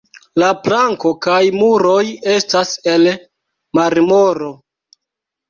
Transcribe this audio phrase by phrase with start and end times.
[0.43, 1.99] La planko kaj muroj
[2.37, 3.07] estas el
[3.81, 4.51] marmoro.